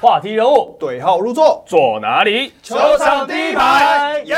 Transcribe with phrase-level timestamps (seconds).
[0.00, 2.54] 话题人物对号入座，坐哪里？
[2.62, 4.34] 球场第一排，耶！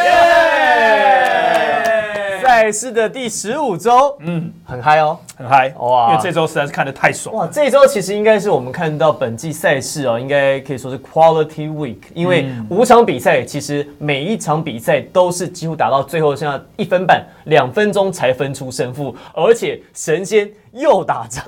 [2.43, 5.17] 赛事的第十五周，嗯，很嗨哦。
[5.37, 6.11] 很嗨哇哇！
[6.11, 7.37] 因为这周实在是看得太爽。
[7.37, 21.45] 哇，这一周其实应该是我们看到本季赛事哦，应该可以说是 Quality Week，因为五场比赛其实每一场比赛都是几乎打到最后剩下一分半，两分钟才分出胜负，而且神仙又打仗，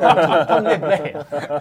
[0.47, 1.15] 他们累不累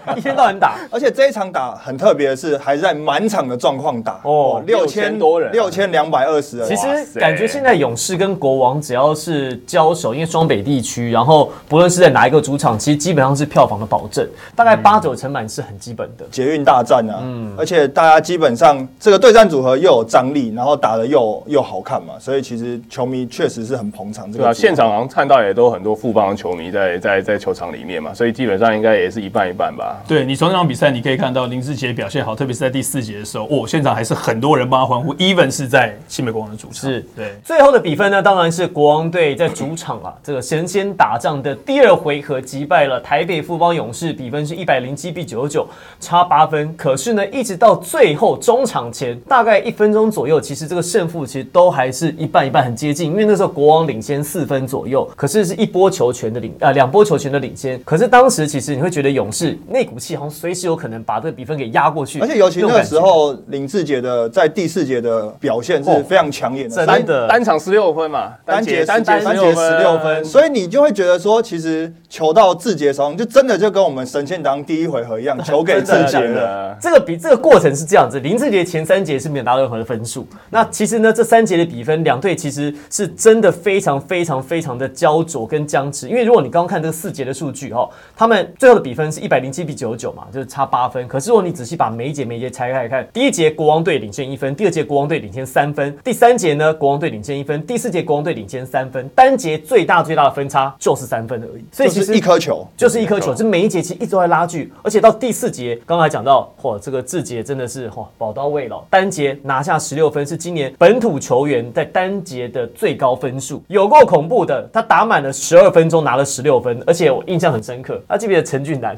[0.05, 0.13] 啊？
[0.15, 6.67] 一天到晚打，而且这一场打很特别的是，还是在满场的状况打哦哦，六千6000多人啊六千两百二十人。
[6.67, 16.25] 其实感觉现在勇士跟国王只要是交手，因为双北地区，然后不论是在哪一个主场，其实基本上是票房的保证，大概八九成满是很基本的。
[16.29, 24.53] 捷运大战啊，嗯而且大家基本上这个对战组合又有张力，然后打的又又好看嘛，所以其实球迷确实是很捧场这个。
[24.53, 30.01] 现场好像看到也都很多富邦的球迷在在在球场里面嘛，所以基本上应该也是一半一半吧。
[30.07, 36.75] 对你从那场比赛，你可以看到林志杰表现好，特别是在第四节的时候，哦，现场还是很多人帮他欢呼，even 是在新美国王的主场。
[36.75, 45.67] 是对，最后的比分呢，当然是国王队在主场啊，这个神仙打仗的第二回合击败了台北富邦勇士，比分是一百零七比九十九，
[45.99, 46.75] 差八分。
[46.75, 53.09] 可是呢，一直到最后中场前大概一分钟左右，其实这个胜负其实都还是一半一半，很接近。
[53.09, 57.79] 因为那时候国王领先四分左右，可是是一波球权的领呃两波球权的领先。
[57.83, 76.77] 可是当时其实你会觉得勇士那股气好像随时有可能把这个比分给压过去，而且尤其那个时候，林志杰的在第四节的表现是非常抢眼的，真三的单场十六分嘛，单节单节单节十六分，所以你就会觉得说，其实球到志杰手上，就真的就跟我们神仙当第一回合一样， 球给志杰了。
[76.79, 80.25] 这个比这个过程是这样子，林志杰前三节是没有拿到任何的分数。
[80.49, 86.07] 那其实呢，这三节的比分，两队其实是真的非常非常非常的焦灼跟僵持。
[86.07, 91.07] 因为如果你刚刚看这个四节的数据哈，他们最后的比分是一百零七比九十九嘛，就是差八分。
[91.07, 101.63] 可是如果你仔细把每一节每一节拆开来看，第一节国王队领先一分，第二节国王队领先三分，第三节呢国王队领先一分，第四节国王队领先三分，单节最大最大的分差就是三分而已。
[101.71, 114.69] 所以其实一颗球，就是一颗球，这每一节其实一直都在拉锯，而且到第四节，刚才讲到，嚯，这个志杰真的是嚯宝刀未老，单节拿下十六分，是今年本土球员在单节的最高分数，有够恐怖的。
[114.71, 118.97] 他打满了十二分钟，拿了十六分，而且我印象很深刻，他记不记得陈俊南？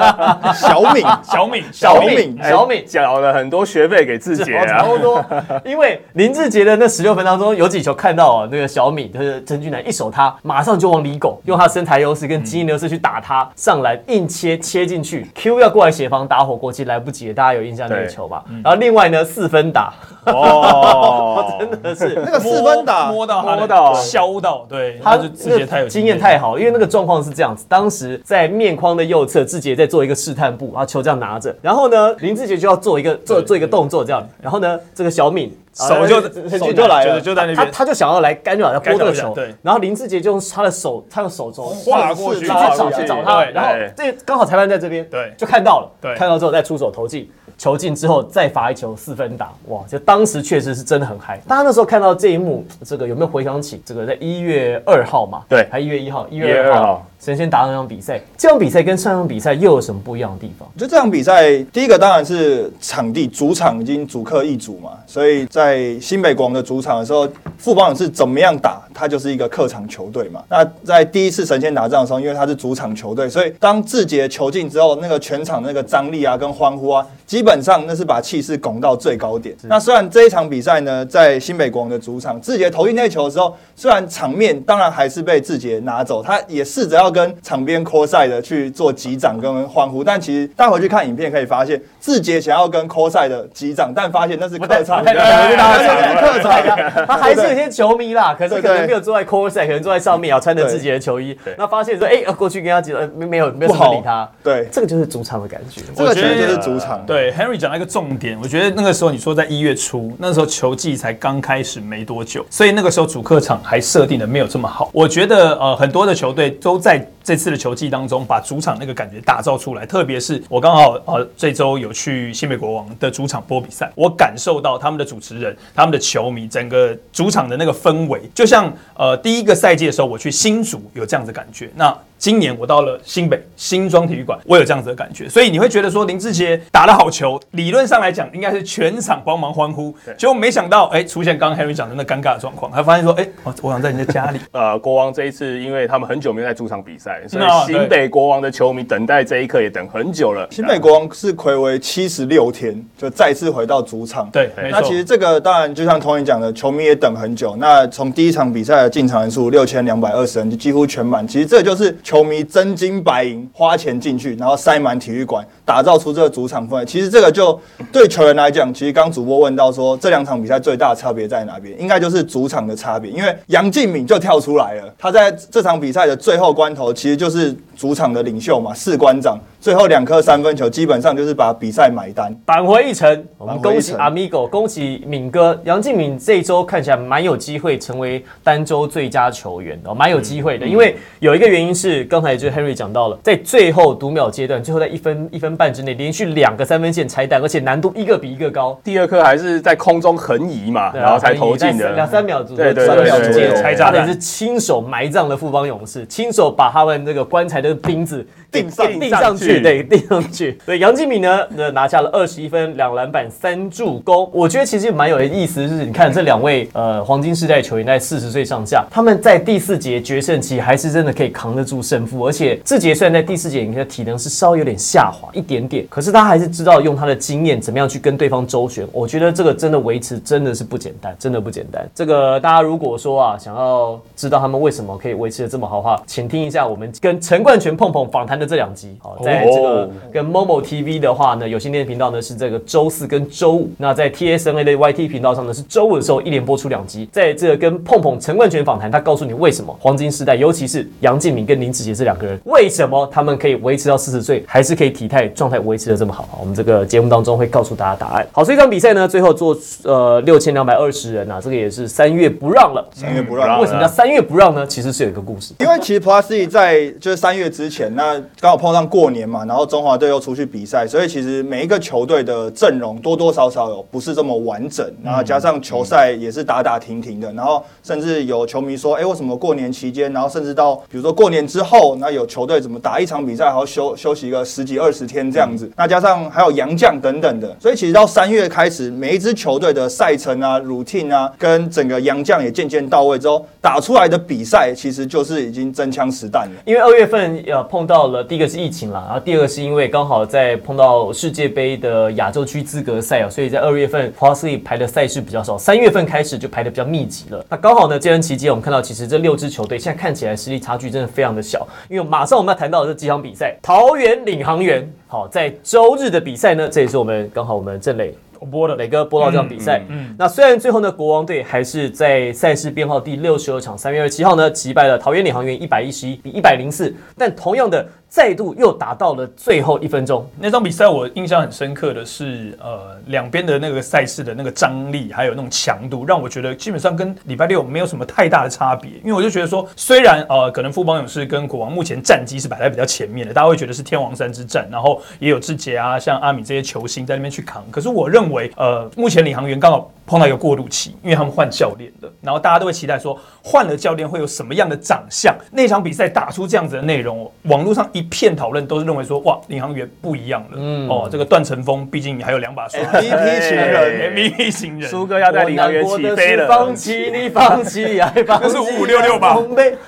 [0.54, 2.84] 小敏，小敏，小敏敏，小敏。
[2.86, 4.80] 缴了很多学费给志杰啊。
[4.80, 5.24] 超多，
[5.64, 18.44] 因为林志杰的那十六分当中，有几球看到啊，那个小敏就是陈俊南一手他，马上就往里拱，用他身材优势跟基因优势去打他，上来硬切切进去，Q 要过来协防打火锅，其实来不及了，大家有印象那个球吧？
[18.64, 19.92] 然后另外呢四分打，
[20.26, 22.14] 哦， 真的是。
[22.24, 23.10] 那个四分打。
[23.10, 23.94] 摸到摸到。
[23.94, 36.20] 削到，对，他他就志杰太有经验太好，因为那个状况是这样子，当时在面框的右侧，志杰在做一个试探步，然后球这样拿着，然后呢林志杰就要做一个做做一个动作这样，然后呢这个小敏手就
[36.58, 37.56] 手就来了就就在那边。
[37.56, 39.54] 他他就想要来干扰要拨这个球，干扰一下对。
[39.62, 45.32] 然后林志杰就用他的手，他的手肘划过去去划找去去找他，对然后这刚好裁判在这边，对。
[45.36, 46.14] 就看到了，对。
[46.16, 47.30] 看到之后再出手投进。
[47.60, 49.82] 球进之后再罚一球四分打，哇！
[49.86, 51.38] 就当时确实是真的很嗨。
[51.46, 55.42] 大家那时候看到这一幕，这个有没有回想起这个在一月二号嘛？
[55.46, 60.66] 对还一月一号，一月2月二号号，神仙打那场比赛，这场比赛跟上场比赛又有什么不一样的地方？
[60.74, 70.42] 就这场比赛，第一个当然是场地主场已经主客一组嘛，所以在新北国王的主场的时候，富邦勇士怎么样打，他就是一个客场球队嘛。
[70.48, 79.54] 那在第一次神仙打仗的时候，因为他是主场球队，所以当志杰球进之后，那个全场那个张力啊跟欢呼啊，基本上那是把气势拱到最高点。
[79.64, 97.06] 那虽然这一场比赛呢，在新北国王的主场，志杰投进那球的时候，虽然场面当然还是被志杰拿走，他也试着要跟场边 c o 赛的去做击掌跟欢呼，但其实带回去看影片可以发现，志杰想要跟 c o 赛的击掌，但发现那是客场，那是客场。
[97.06, 101.36] 他还是有些球迷啦，可是可能没有坐在 c o s 可能坐在上面啊，穿着自己的球衣。
[101.58, 104.28] 那发现说，哎，过去跟他讲，呃没有没有什么理他。
[104.42, 105.80] 对，这个就是主场的感觉。
[105.96, 107.04] 这个其实就是主场。
[107.06, 114.90] 对，Henry 讲到一个重点，我觉得那个时候你说在一月初，那时候球季才刚开始没多久，所以那个时候主客场还设定的没有这么好。
[114.92, 131.96] 我觉得呃很多的球队都在这次的球季当中把主场那个感觉打造出来，特别是我刚好呃这周有去新北国王的主场播比赛，我感受到他们的主持人、他们的球迷整个主场的那个氛围，就像呃第一个赛季的时候我去新竹有这样子的感觉，那。
[132.20, 150.46] 今年我到了新北新庄体育馆，我有这样子的感觉，所以你会觉得说林志杰打得好球，理论上来讲应该是全场帮忙欢呼，结果没想到，哎、出现刚刚 Henry 讲的那尴尬的状况，他发现说，哎、我我想在你的家里，呃，国王这一次，因为他们很久没有在主场比赛赛，所以新北国王的球迷等待这一刻也等很久了。
[150.50, 154.28] 新北国王是暌违七十六天，就再次回到主场。
[154.32, 154.80] 对，没错。
[154.80, 157.56] 那其实这个当然就像 Tony 讲的，球迷也等很久。
[157.56, 161.26] 那从第一场比赛的进场人数六千两百二十人，就几乎全满。
[161.26, 166.84] 其实这就是球迷真金白银花钱进去，然后塞满体育馆，打造出这个主场氛围。
[166.84, 167.58] 其实这个就
[167.90, 171.78] 对球员来讲，其实刚主播问到说这两场比赛最大的差别在哪边？
[171.80, 173.10] 应该就是主场的差别。
[173.10, 179.38] 因为杨敬敏就跳出来了，他在这场比赛的最后关头，其实就是主场的领袖嘛，士官长。
[179.60, 182.34] 最后两颗三分球，基本上就是把比赛买单。
[182.46, 190.66] 扳回一城，我们恭喜扳回一城 Amigo，恭喜敏哥杨敬敏这一周看起来蛮有机会成为单周最佳球员的哦，蛮有机会的。
[190.66, 202.08] 因为有一个原因是，刚才就是 Henry 讲到了，在最后读秒阶段，最后在一分一分半之内连续两个三分线拆弹，而且难度一个比一个高，第二颗还是在空中横移嘛，啊然后才投进的两。
[202.08, 210.58] 三秒左右，三秒左右对对对拆炸弹他等于是亲手埋葬了富邦勇士，亲手把他们这个棺材的钉子钉上钉上去，对，钉上去。
[210.66, 214.28] 对，杨敬敏呢，呃，拿下了二十一分、两篮板、三助攻。
[214.32, 228.86] 我觉得其实蛮有意思，就是你看这两位呃黄金世代球员在四十岁上下，他们在第四节决胜期还是真的可以扛得住胜负，而且志杰虽然在第四节你看体能是稍微有点下滑一点点，可是他还是知道用他的经验怎么样去跟对方周旋。
[228.92, 231.88] 我觉得这个真的维持真的是不简单，真的不简单。
[231.94, 238.96] 这个大家如果说啊，想要知道他们为什么可以维持的这么好的话，请听一下我们跟陈冠泉碰碰访谈的这两集。
[238.98, 247.08] 好，在这个跟 Momo TV 的话呢，有线电视频道呢是这个周四跟周五，那在 TSNA 的 YT 频道上呢是周五的时候一连播出两集。
[247.12, 256.24] 在这个跟碰碰陈冠泉访谈，他告诉你为什么黄金时代，尤其是杨敬敏跟林志杰这两个人，为什么他们可以维持到四十岁，还是可以体态状态维持的这么好？
[256.30, 258.26] 好我们这个节目当中会告诉大家答案。
[258.32, 262.88] 好，所以这场比赛呢，最后做呃六千两百二十人啊，这个也是三月不让了。
[262.92, 264.66] 三月不让为什么叫三月不让呢？
[264.66, 265.54] 其实是有一个故事。
[265.58, 296.62] 因为其实 Plus 在就是三月之前，那刚好碰上过年嘛，然后中华队又出去比赛，所以其实每一个球队的阵容多多少少有不是这么完整，然后加上球赛也是打打停停的，然后甚至有球迷说，哎、为什么过年期间，然后甚至到比如说过年之后，那有球队怎么打一场比赛然后休休息个十几二十天这样子，那加上还有洋将等等的，所以其实到三月开始，每一支球队的赛程啊、routine 啊，跟整个洋将也渐渐到位之后，打出来的比赛其实就是已经真枪实弹了。
[296.64, 307.44] 因为二月份呃碰到了第一个是疫情啦，然后第二个是因为刚好在碰到世界杯的亚洲区资格赛啊，所以在二月份 paulsley 排的赛事比较少，三月份开始就排的比较密集了。
[307.48, 318.14] 那刚好呢，这段期间我们看到其实这六支球队现在看起来实力差距真的非常的小，因为马上我们要谈到的这几场比赛，桃园领航员好在周日的比赛呢，这也是我们刚好我们郑磊
[318.46, 319.82] 播的磊哥播到这场比赛。
[320.16, 330.28] 那虽然最后呢，国王队还是在赛事编号第六十二场，三月二十七号呢击败了桃园领航员一百一十一比一百零四，但同样的再度又打到了最后一分钟。
[330.36, 338.90] 那场比赛我印象很深刻的是，呃，两边的那个赛事的那个张力还有那种强度，让我觉得基本上跟礼拜六没有什么太大的差别。
[339.04, 347.64] 因为我就觉得说，虽然呃，可能富邦勇士跟国王目前战绩是摆在比较前面的，大家会觉得是天王山之战，然后也有志杰啊、像阿米这些球星在那边去扛。
[347.70, 355.32] 可是我认为，呃，目前领航员刚好碰到一个过渡期，因为他们换教练了，然后大家都会期待说，换了教练会有什么样的长相？
[355.52, 360.56] 那场比赛打出这样子的内容，网络上一片讨论都是认为说，哇，领航员不一样了。
[360.56, 369.38] 嗯哦，这个段成峰毕竟还有两把刷 MVP 情人，，MVP 型人，苏哥要带领航员起飞了，放弃你，放弃爱，放弃那是五五六六吧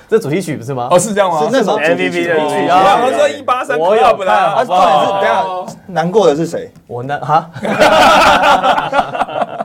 [0.07, 0.87] 这主题曲不是吗？
[0.89, 1.41] 哦，是这样吗？
[1.43, 5.43] 是那首 MVP 的主题曲啊我想说一八三我有 club 啦，看啊，重点是等一下
[5.87, 6.71] 难过的是谁？
[6.87, 7.19] 我呢？
[7.19, 7.49] 哈，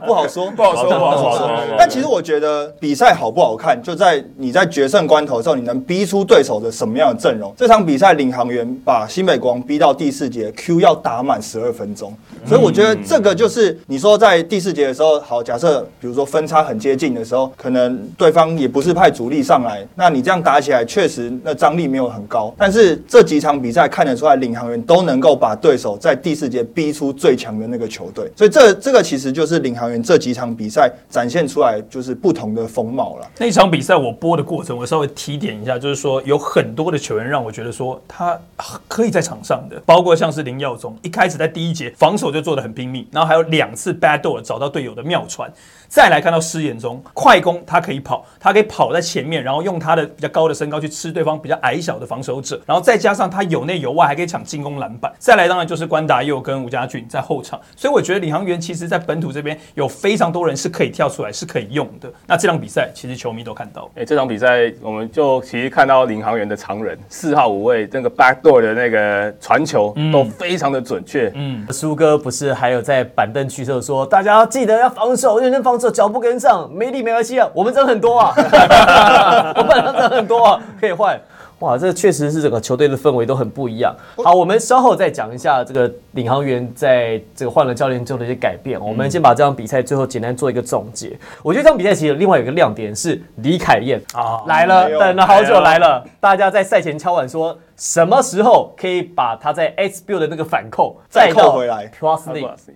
[0.09, 1.51] 不好说，不好说，不好说。
[1.77, 7.53] 但其实我觉得比赛好不好看，就在你在决胜关头的时候，你能逼出对手的什么样的阵容。
[7.55, 12.11] 这场比赛领航员把新北国王逼到第四节，Q 要打满十二分钟，
[12.47, 22.51] 所以我觉得这个就是你说在第四节的时候，好，假设比如说分差很接近的时候，可能对方也不是派主力上来，那你这样打起来确实那张力没有很高。
[22.57, 33.27] 但是这几场比赛看得出来，领航员都能够把对手在第四节逼出最强的那个球队，所以这这个其实就是领航员这几场比赛展现出来就是不同的风貌了。
[33.37, 38.39] 那场比赛我播的过程，我稍微提点一下，就是说有很多的球员让我觉得说他
[38.87, 45.51] 可以在场上的，包括像是林耀宗，一开始在第一节防守就做的很拼命，然后还有两次 bad door 找到队友的妙传，
[45.89, 55.11] 再来看到失言中快攻，他可以跑，他可以跑在前面，然后用他的比较高的身高去吃对方比较矮小的防守者，然后再加上他有内有外，还可以抢进攻篮板。
[55.17, 62.07] 再来当然就是关达佑跟吴家俊在后场，所以我觉得领航员其实在本土这边有非常多人是可以跳出来，是可以用的。
[62.27, 71.31] 那这场比赛其实球迷都看到，哎、这场比赛我们就其实看到领航员的常人四号五位那个 backdoor 的那个传球都非常的准确。
[71.33, 78.33] 嗯，苏哥不是还有在板凳区侧说，大家要记得要防守，认真防守，脚步跟上，没力没关系啊，我们挣很多啊，
[79.55, 81.19] 我们挣很多啊，可以换。
[81.59, 83.93] 哇，这确实是整个球队的氛围都很不一样。
[84.23, 88.79] 好，我们稍后再讲一下这个领航员在这个换了教练之后的一些改变。
[88.79, 91.19] 我们先把这场比赛最后简单做一个总结。
[91.43, 97.57] 我觉得这场比赛其实另外有一个亮点是李凯燕啊来了，等了好久来了，大家在赛前敲碗说。
[97.81, 102.19] 什么时候可以把他在 X Build 的那个反扣再扣回来 Plus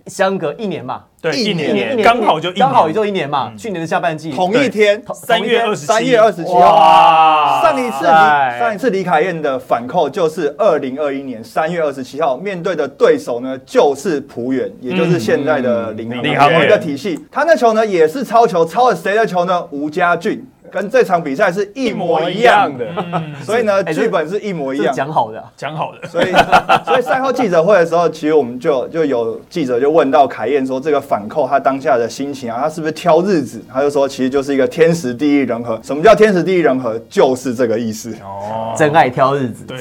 [0.06, 1.02] 相隔一年嘛？
[1.24, 3.50] 对，一一年年刚好就一年刚好也就一年嘛。
[3.56, 6.58] 去年的下半季，同一天，三月二十三月二十七号。
[6.58, 17.18] 哇上一次李上一次李凯燕的反扣就是二零二一年三月二十七号，面对的对手呢就是浦远，也就是现在的领航领航员同一个体系。
[17.32, 19.64] 他那球呢也是超球，超了谁的球呢？
[19.70, 20.46] 吴家俊。
[20.74, 22.84] 跟这场比赛是一模一样的，
[23.44, 24.92] 所以呢，剧本是一模一样。
[24.92, 26.08] 讲好的啊，讲好的。
[26.08, 26.32] 所以，
[26.84, 33.62] 所以赛后记者会的时候，其实我们就就有记者就问到凯燕说，这个反扣他当下的心情啊，他是不是挑日子？
[33.72, 35.78] 他就说，其实就是一个天时地利人和。
[35.80, 36.98] 什么叫天时地利人和？
[37.08, 38.12] 就是这个意思。
[38.22, 39.78] 哦，真爱挑日子，对，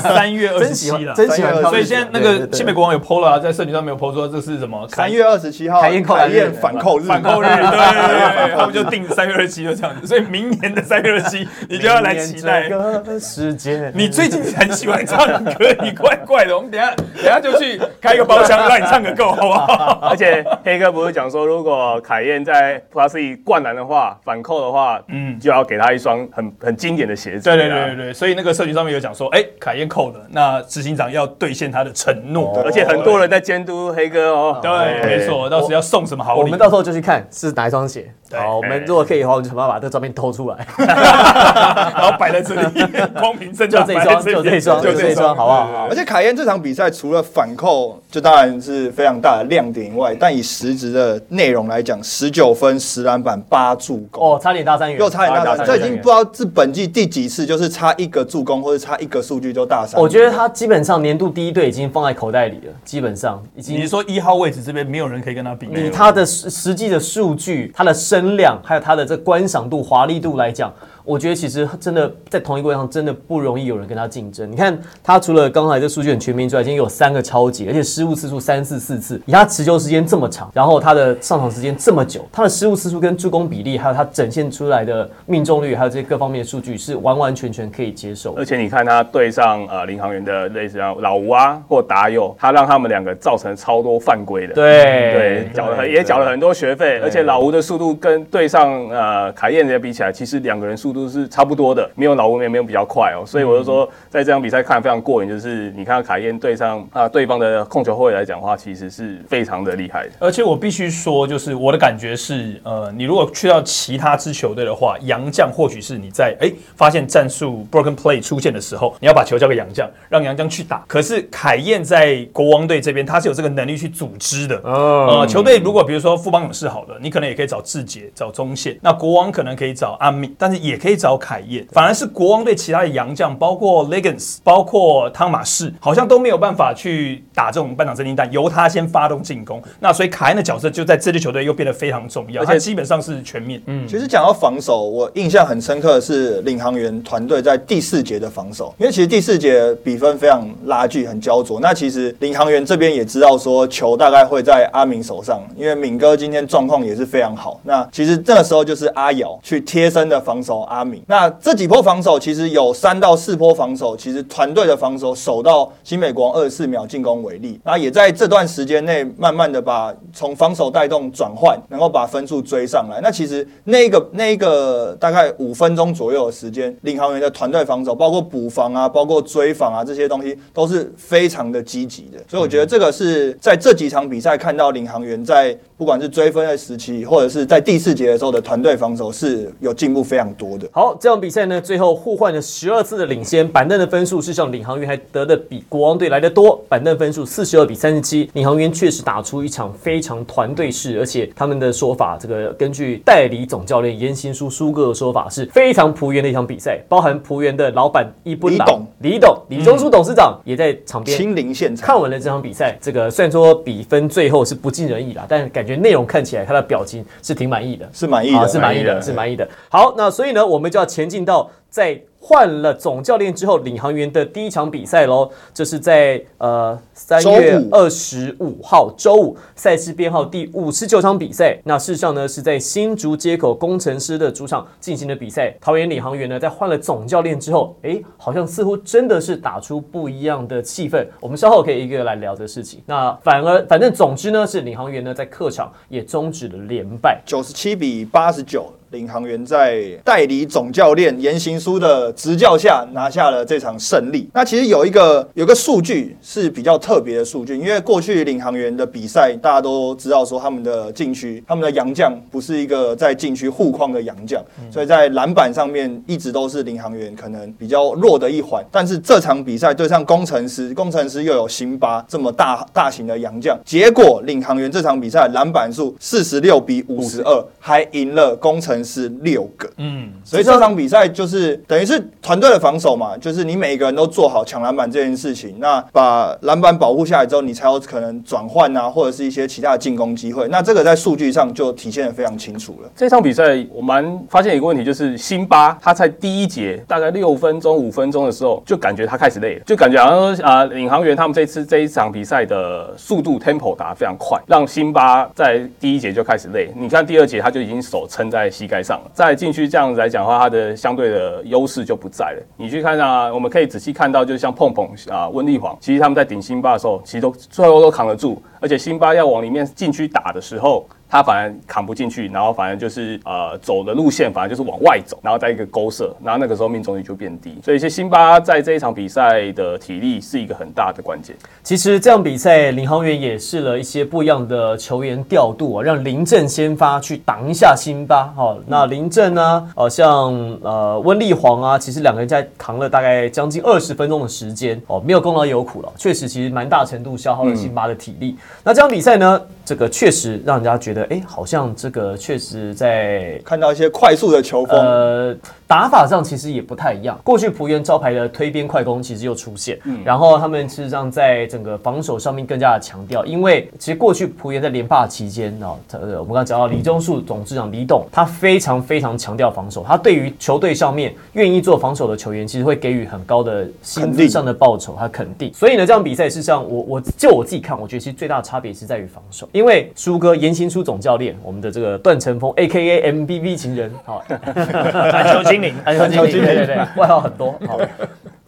[0.00, 1.12] 三月二十七了。
[1.14, 1.70] 真喜欢挑日子。
[1.70, 4.86] 所以现在那个新美国王有 PO 了啊，在社群上面有 PO 说这是什么？
[4.88, 10.06] 三月二十七号，凯燕扣篮日反扣日，反扣日，对对对对，他们就定三月二十七就这样子。
[10.06, 12.78] 所以明年的三月二十七， 你就要来期待这。
[13.02, 13.90] 个世界。
[13.94, 16.56] 你最近很喜欢唱歌，你怪怪的。
[16.56, 19.98] 我们等下等下就去开一个包厢，让你唱个够，好不好？
[20.10, 27.44] 而且黑哥不是讲说，如果凯燕在 Plus E 灌篮的话，反扣的话，嗯，就要给他一双很很经典的鞋子。
[27.44, 32.60] 对对对对对，所以那个社群上面有讲说，哎，凯燕扣了，那执行长要兑现他的承诺。
[32.64, 34.58] 而且很多人在监督黑哥哦。
[34.62, 36.58] 对，没错，到时要送什么好礼我们？
[36.58, 38.12] 到时候就去看是哪一双鞋。
[38.32, 40.66] 好，我们如果可以的话，我们就想办法把这个照片偷出来。
[40.78, 42.62] 然后摆在这里，
[43.18, 45.86] 光明正大就这一双，就这一双，就这一双，好不好？
[45.88, 60.00] 而且凯燕这场比赛除了反扣，就当然是非常大的亮点以外，但以实质的内容来讲，十九分、十篮板、八助攻，哦，差点大三元，又差点大三，元这已经不知道是本季第几次，就是差一个助攻或者差一个数据就大三。
[60.00, 65.68] 我觉得他基本上年度第一队已经放在口袋里了，基本上已你经你说一号位置这边没有人可以跟他比？
[65.74, 70.72] 以他的实实际的数据、他的声量，还有他的这观赏度、华丽度来讲，
[71.10, 74.48] 我觉得其实真的在同一个位上真的不容易有人跟他竞争。
[74.48, 88.44] 你看他除了刚才这数据很全面之外，今天有三个超级，而且失误次数三四四次，以他持球时间这么长，然后他的上场时间这么久，他的失误次数跟助攻比例，还有他展现出来的命中率，还有这些各方面的数据是完完全全可以接受而。
[88.44, 94.54] 且你看他对上呃领航员的类似像老吴啊或达佑，他让他们两个造成超多犯规的。
[94.54, 110.10] 对对，缴了很也缴了很多学费，而且老吴的速度跟对上呃凯燕的比起来，其实两个人速度是差不多的，没有老吴也没有比较快哦，所以我就说在这场比赛看得非常过瘾，就是你看到凯燕对上啊、对方的控球后卫来讲的话，其实是非常的厉害的。
[110.18, 120.82] 而且我必须说，就是我的感觉是，呃，你如果去到其他支球队的话，杨将或许是你在哎发现战术 broken play 出现的时候，你要把球交给杨将，让杨将去打。
[120.86, 124.60] 可是凯燕在国王队这边，他是有这个能力去组织的。
[124.64, 131.66] 呃，球队如果比如说富邦勇士好了，你可能也可以找志杰、找中线，那国王可能可以找阿米，但是也可以找凯燕。
[131.72, 139.62] 反而是国王队其他的洋将，包括 Legans，包括汤马士，好像都没有办法去打这种半场真金弹，由他先发动进攻。
[139.80, 143.60] 那所以凯恩的角色就在这支球队又变得非常重要，而且且基本上是全面。
[143.66, 151.60] 嗯，其实讲到防守，我印象很深刻的是领航员团队在第四节的防守，因为其实第四节比分非常拉锯，很焦灼。
[151.60, 157.60] 那其实领航员这边也知道说球大概会在阿明手上，因为敏哥今天状况也是非常好。
[157.64, 161.02] 那其实那个时候就是阿瑶去贴身的防守阿明。
[161.08, 173.00] 那这几波防守其实有三到四波防守，其实团队的防守守到新美国二十四秒进攻为例，那也在这段时间内慢慢的把从防守带动转换，能够把分数追上来。
[173.02, 182.18] 那其实那一个那一个大概五分钟左右的时间，领航员的团队防守，包括补防啊，包括追防啊这些东西，都是非常的积极的。
[182.28, 190.59] 所以我觉得这个是在这几场比赛看到领航员在不管是追分的时期，或者是在第四节的时候的团队防守是有进步非常多的。
[190.60, 190.68] 的。
[190.70, 198.30] 好，这场比赛呢，最后互换了十二次的领先，板凳的分数是上领航员还得的比国王队来的多，板凳分数四十二比三十七。
[198.34, 217.80] 领航员确实打出一场非常团队式，而且他们的说法，这个根据代理总教练严新书书哥的说法，是非常仆员的一场比赛，包含仆员的老板伊布朗李董、李董、李中书董事长也在场边亲临现场，看完了这场比赛，这个虽然说比分最后是不尽人意啦，但感觉内容看起来他的表情是挺满意的。
[217.80, 219.48] 啊，是满意的，是满意的，满意的是满意的。
[219.68, 225.30] 好，那所以呢，我们就要前进到在换了总教练之后，领航员的第一场比赛喽。
[225.54, 231.58] 这是在呃三月二十五号周五，赛事编号第五十九场比赛。
[231.64, 235.54] 那事实上呢，是在新竹街口工程师的主场进行的比赛。
[235.60, 241.06] 桃园领航员呢，在换了总教练之后，诶，好像似乎真的是打出不一样的气氛。
[241.20, 242.82] 我们稍后可以一个一个来聊这事情。
[242.84, 247.20] 那反而反正总之呢，是领航员呢在客场也终止了连败。
[247.24, 254.28] 九十七比八十九，领航员在代理总教练严行书的执教下拿下了这场胜利。
[254.34, 264.42] 那其实有一个有个数据是比较特别的数据，因为过去领航员的比赛大家都知道说他们的禁区，他们的洋将不是一个在禁区护框的洋将，
[264.72, 268.64] 所以在篮板上面一直都是领航员可能比较弱的一环。
[268.72, 279.68] 但是这场比赛对上工程师，工程师又有辛巴这么大大型的洋将，结果领航员这场比赛篮板数四十六比五十二，还赢了工程师六个。
[279.76, 290.48] 嗯，所以这场比赛就是等于是团队的防守嘛，就是你每一个人都做好抢篮板这件事情，那把篮板保护下来之后，你才有可能转换啊，或者是一些其他的进攻机会。
[290.48, 292.90] 那这个在数据上就体现的非常清楚了。
[292.96, 306.70] 这场比赛我蛮发现一个问题，就是辛巴他在第一节大概六分钟、五分钟的时候，就感觉他开始累了，就感觉好像说啊、领航员他们这次这一场比赛的速度 tempo 打得非常快，让辛巴在第一节就开始累。
[306.76, 312.42] 你看第二节他就已经手撑在膝盖上了，再进去这样子来讲的话，它的相对的优势就不在了。
[312.56, 320.86] 你去看啊，我们可以仔细看到，就像碰碰啊、温丽煌，其实他们在顶辛巴的时候，其实都最后都扛得住，而且辛巴要往里面禁区打的时候。
[321.10, 327.58] 他反而扛不进去，然后反而就是呃走的路线反而就是往外走，然后再一个勾射，然后那个时候命中率就变低。
[327.64, 331.34] 所以，其实辛巴在这一场比赛的体力是一个很大的关键。
[331.64, 338.32] 其实这场比赛，领航员也试了一些不一样的球员调度啊，让林振先发去挡一下辛巴。
[338.36, 348.36] 好、那林振呢，呃，像呃温丽煌啊，其实两个人在扛了大概将近二十分钟的时间哦，没有功劳也有苦劳，确实其实蛮大程度消耗了辛巴的体力。
[348.62, 355.36] 那这场比赛呢，这个确实让人家觉得，哎，好像这个确实在看到一些快速的球风，呃，
[355.70, 357.16] 打法上其实也不太一样。
[357.22, 375.54] 过去璞园招牌的推边快攻其实又出现，然后他们事实上在整个防守上面更加的强调，因为其实过去璞园在连霸期间哦，呃，我们刚刚讲到李宗树董事长李董，他非常非常强调防守，他对于球队上面愿意做防守的球员，其实会给予很高的薪资上的报酬，他肯定。
[375.54, 387.52] 所以呢，这场比赛事实上，我我就我自己看，我觉得其实最大的差别是在于防守，因为舒哥严行书总教练，我们的这个段成峰 A K A M B B 情人，好、篮球精灵，环球精灵，对对对，外号很多。
[387.66, 387.78] 好，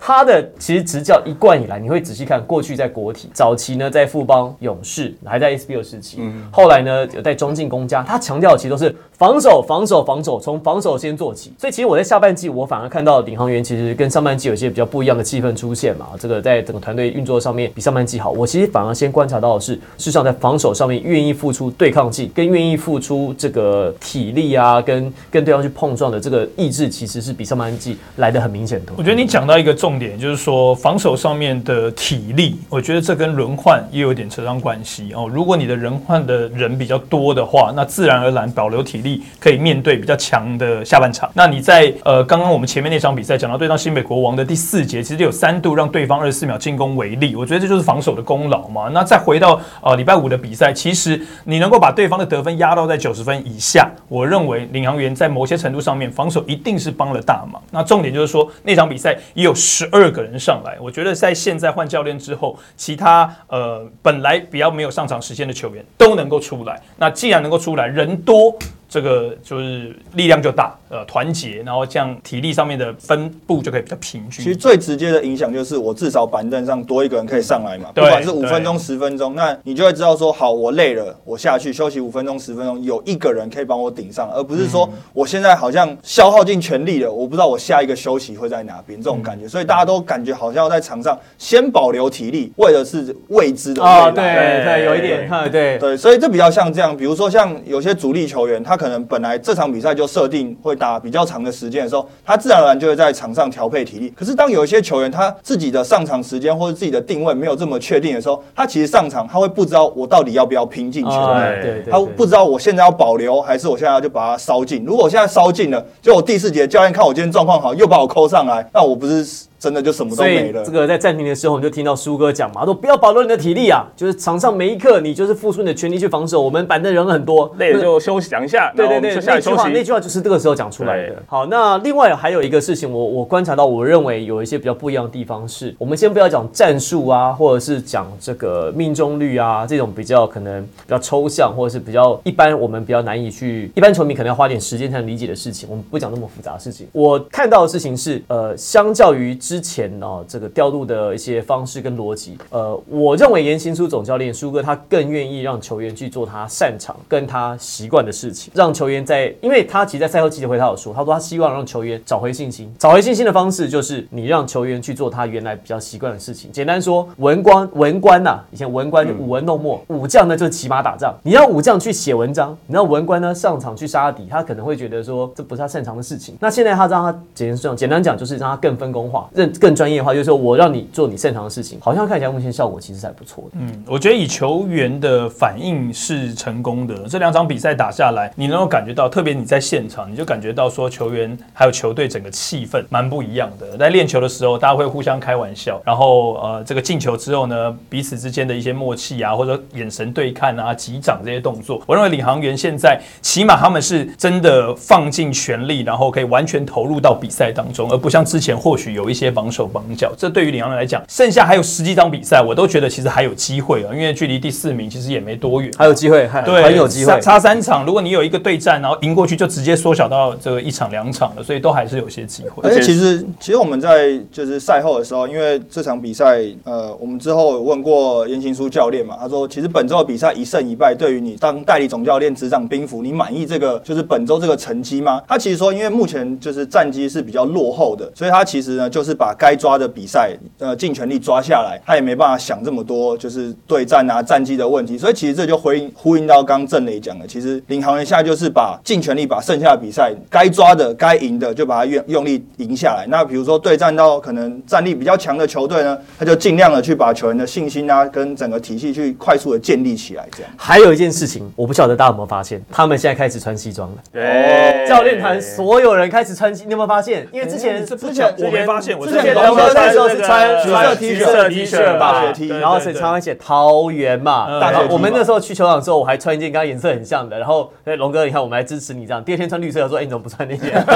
[0.05, 6.19] 他的其实执教一贯以来，你会仔细看，过去在国体早期呢，在富邦勇士，还在 SBL 时期，
[6.51, 11.53] 后来呢有在中进公家，他强调的其实都是防守、防守、防守，从防守先做起。
[11.57, 16.09] 所以其实我在下半季，我反而看到领航员其实跟上半季有些比较不一样的气氛出现嘛。
[16.19, 18.33] 这个在整个团队运作上面比上半季好。
[18.33, 28.93] 我其实反而先观察到的是，事实上在防守上面愿意付出对抗性，跟愿意付出这个体力啊，跟跟对方去碰撞的这个意志，其实是比上半季来的很明显的。
[28.97, 35.29] 我觉得你讲到一个重重点，就是说防守上面的体力，我觉得这跟轮换也有点扯上关系哦。
[35.31, 41.31] 如果你的轮换的人比较多的话，那自然而然保留体力，可以面对比较强的下半场。
[41.35, 48.89] 那你在呃刚刚我们前面那场比赛讲到对上新北国王的第四节，其实有三度让对方二十四秒进攻为例，我觉得这就是防守的功劳嘛。
[48.95, 57.61] 那再回到呃礼拜五的比赛，其实你能够把对方的得分压到在九十分以下，我认为领航员在某些程度上面防守一定是帮了大忙。
[57.71, 66.81] 那重点就是说那场比赛也有十十二个人上来，我觉得在现在换教练之后，其他呃本来比较没有上场时间的球员都能够出来。
[66.97, 68.57] 那既然能够出来，人多。
[68.93, 74.45] 这个就是力量就大，呃，团结，然后这样体力上面的分布就可以比较平均。
[74.45, 94.09] 其实最直接的影响就是我至少板凳上多一个人可以上来嘛，不管是五分钟、十分钟，那你就会知道说，好，我累了，我下去休息五分钟、十分钟，有一个人可以帮我顶上，而不是说我现在好像消耗尽全力了，我不知道我下一个休息会在哪边这种感觉，所以大家都感觉好像要在场上先保留体力，为的是未知的未来。
[94.09, 104.13] 哦，对对，有一点，哈，对，对，所以这比较像这样，比如说像有些主力球员，他可可能本来这场比赛就设定会打比较长的时间的时候，他自然而然就会在场上调配体力。
[104.17, 111.11] 可是当有一些球员他自己的上场时间或者自己的定位没有这么确定的时候，他其实上场他会不知道我到底要不要拼进球。
[111.11, 114.85] 啊对对对，他不知道我现在要保留，还是我现在要就把它烧尽。
[114.85, 120.73] 如果我现在烧尽了，就我第四节教练看我今天状况好，又把我扣上来，那我不是真的就什么都没了以这。
[120.73, 126.41] 个在暂停的时候，你就听到苏哥讲嘛，说不要保留你的体力啊，就是场上每一刻你就是付出你的全力去防守。
[126.41, 129.83] 我们板凳人很多，累了就休息讲一下，对对对，那句话那。
[129.83, 131.23] 句话就是这个时候讲出来的。
[131.27, 146.87] 好，那另外还有一个事情我，我观察到，我认为有一些比较不一样的地方是，我们先不要讲战术啊，或者是讲这个命中率啊，这种比较可能比较抽象，或者是比较一般我们比较难以去，一般球迷可能要花点时间才能理解的事情，我们不讲那么复杂的事情。
[146.93, 166.51] 我看到的事情是，呃，相较于之前哦，这个调度的一些方式跟逻辑，呃，我认为严行书总教练舒哥他更愿意让球员去做他擅长跟他习惯的事情，让球员在，因为他其实，在赛后记者会他有说，他说他希望让球员找回信心，找回信心的方式就是你让球员去做他原来比较习惯的事情。
[166.51, 176.35] 简单说，文官文官呐、以前文官就舞文弄墨，武将呢就是骑马打仗，你让武将去写文章，你让文官呢上场去杀敌，他可能会觉得说这不是他擅长的事情。
[176.41, 183.59] 那现在他让他简单说，简单讲就是让他更分工化，更更专业化，就是说我让你做你擅长的事情，好像看起来目前效果其实还不错的。
[183.61, 187.09] 嗯，我觉得以球员的反应是成功的。
[187.09, 193.77] 这两场比赛打下来，你能够感觉到，特别你在现场，你就感觉到说球员还有球队整个气氛蛮不一样的。
[193.77, 210.13] 在练球的时候，大家会互相开玩笑，然后呃，这个进球之后呢，彼此之间的一些默契啊，或者眼神对看啊、击掌这些动作，我认为领航员现在起码他们是真的放尽全力，然后可以完全投入到比赛当中，而不像之前或许有一些绑手绑脚。
[210.17, 215.71] 这对于领航员来讲，剩下还有十几场比赛，我都觉得其实还有机会啊，因为距离第四名其实也没多远。
[215.77, 217.33] 还有机会，还对，很有机会差。
[217.33, 222.63] 差三场，如果你有一个对战，然后赢过去，就直接缩小到这个一场两场了，所以都还是有些机会。
[222.63, 235.23] 而且其实，其实我们在就是赛后的时候，因为这场比赛，呃，我们之后有问过严行书教练嘛，他说，其实本周的比赛一胜一败，对于你当代理总教练执掌兵符，你满意这个就是本周这个成绩吗？
[235.27, 253.07] 他其实说，因为目前就是战绩是比较落后的，所以他其实呢就是把该抓的比赛，呃，尽全力抓下来，他也没办法想这么多就是对战啊战绩的问题，所以其实这就回应呼应到刚郑磊讲的，其实领航员现在就是把尽全力把剩下的比赛该抓的、该赢的就把它用用力赢下来。
[253.09, 260.53] 那比如说对战到可能战力比较强的球队呢，他就尽量的去把球员的信心啊跟整个体系去快速的建立起来，这样。
[260.57, 263.97] 还有一件事情，我不晓得大家有没有发现，他们现在开始穿西装了。
[264.13, 267.27] 对，教练团所有人开始穿西，你有没有发现？
[267.33, 274.61] 因为之前之前我没发现，我之前这龙哥那时候是穿那个橘色橘 T 色恤、T 恤大学 T 然后是常常写桃园嘛。
[274.61, 277.37] 大学我们那时候去球场的时候，我还穿一件跟他颜色很像的。
[277.39, 279.23] 然后哎，龙哥，你看我们还支持你这样。
[279.25, 280.73] 第二天穿绿色，他说：“哎，你怎么不穿那件？”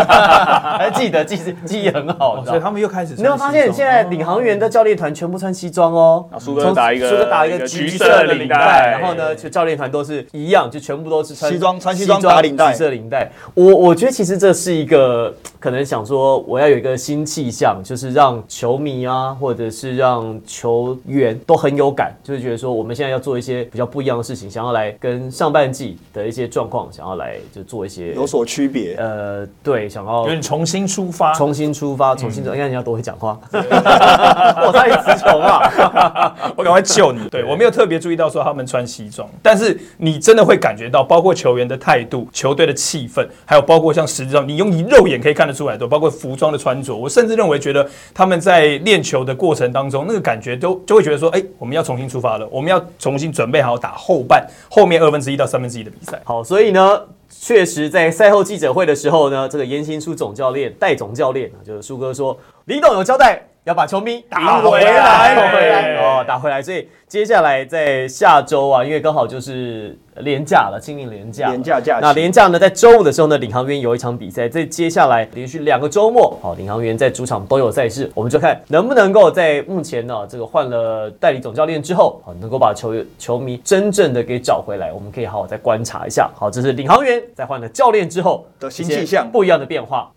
[0.78, 6.26] 还记得记记忆很好，所以他们又开始你有没有发现，现在领航员的教练团全部穿西装哦？
[6.30, 13.30] 啊苏哥打一个苏哥打一个橘橘色的领带，领带然后呢，就教练团都是一样，就全部都是穿西装穿西装打领带橘色领带。
[13.54, 28.94] 我我觉得其实这是一个可能想说，我要有一个新气象，就是让球迷啊，或者是让球员都很有感，就是觉得说我们现在要做一些比较不一样的事情，想要来跟上半季的一些状况，想要来就做一些有所区别。
[28.96, 31.32] 呃，对，想要有点重新出发。
[31.34, 32.52] 重新出发，重新走。
[32.52, 36.34] 你看人家多会讲话， 我差点词穷啊！
[36.56, 37.28] 我赶快救你。
[37.28, 56.20] 对我没有特别注意到说他们穿西装，但是你真的会感觉到，包括球员的态度、球队的气氛，还有包括像实际上你用你肉眼可以看得出来的，包括服装的穿着，我甚至认为觉得他们在练球的过程当中，那个感觉都就会觉得说，哎、我们要重新出发了，我们要重新准备好打后半后面二分之一到三分之一的比赛。
[56.24, 63.46] 好，所以呢，确实在赛后记者会的时候呢，这个严新书总教练、戴总教练啊，就是舒哥说，李董有交代。
[63.66, 66.62] 要把球迷打回来，打回来哦，打回来。
[66.62, 86.30] 所以接下来在下周啊，因为刚好就是廉价了，清明廉价，廉价假期那廉价呢，在周五的时候呢，领航员有一场比赛，在接下来连续两个周末，好，领航员在主场都有赛事，我们就看能不能够在目前呢这个换了代理总教练之后，好，能够把球球迷真正的给找回来，我们可以好好再观察一下。
[86.38, 90.08] 好，这是领航员在换了教练之后的新气象不一样的变化。